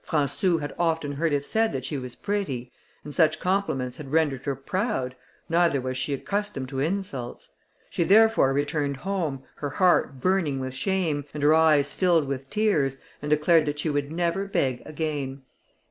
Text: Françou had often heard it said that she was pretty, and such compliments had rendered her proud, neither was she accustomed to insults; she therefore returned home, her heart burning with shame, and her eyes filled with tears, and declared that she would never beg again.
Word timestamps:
Françou 0.03 0.59
had 0.61 0.73
often 0.79 1.11
heard 1.11 1.31
it 1.31 1.45
said 1.45 1.71
that 1.73 1.85
she 1.85 1.95
was 1.95 2.15
pretty, 2.15 2.71
and 3.03 3.13
such 3.13 3.39
compliments 3.39 3.97
had 3.97 4.11
rendered 4.11 4.43
her 4.45 4.55
proud, 4.55 5.15
neither 5.47 5.79
was 5.79 5.95
she 5.95 6.11
accustomed 6.11 6.67
to 6.69 6.79
insults; 6.79 7.49
she 7.87 8.03
therefore 8.03 8.51
returned 8.51 8.97
home, 8.97 9.43
her 9.57 9.69
heart 9.69 10.19
burning 10.19 10.59
with 10.59 10.73
shame, 10.73 11.23
and 11.35 11.43
her 11.43 11.53
eyes 11.53 11.93
filled 11.93 12.25
with 12.25 12.49
tears, 12.49 12.97
and 13.21 13.29
declared 13.29 13.67
that 13.67 13.77
she 13.77 13.91
would 13.91 14.11
never 14.11 14.45
beg 14.47 14.81
again. 14.87 15.43